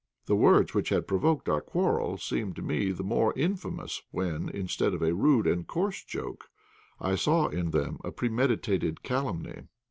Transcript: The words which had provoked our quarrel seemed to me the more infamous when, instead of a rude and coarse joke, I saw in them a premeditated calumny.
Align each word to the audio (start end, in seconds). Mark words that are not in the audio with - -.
The 0.25 0.35
words 0.35 0.73
which 0.73 0.89
had 0.89 1.07
provoked 1.07 1.47
our 1.47 1.61
quarrel 1.61 2.17
seemed 2.17 2.55
to 2.55 2.63
me 2.63 2.91
the 2.91 3.03
more 3.03 3.33
infamous 3.37 4.01
when, 4.09 4.49
instead 4.49 4.95
of 4.95 5.03
a 5.03 5.13
rude 5.13 5.45
and 5.45 5.67
coarse 5.67 6.03
joke, 6.03 6.49
I 6.99 7.13
saw 7.13 7.49
in 7.49 7.69
them 7.69 7.99
a 8.03 8.11
premeditated 8.11 9.03
calumny. 9.03 9.67